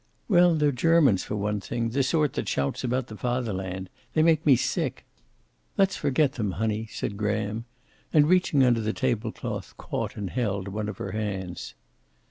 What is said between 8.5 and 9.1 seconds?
under the